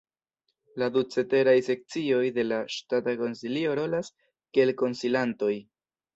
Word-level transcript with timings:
La 0.83 0.85
du 0.95 1.03
ceteraj 1.15 1.53
sekcioj 1.67 2.21
de 2.39 2.47
la 2.47 2.57
Ŝtata 2.77 3.15
Konsilio 3.21 3.77
rolas 3.83 4.11
kiel 4.53 4.75
konsilantoj. 4.83 5.55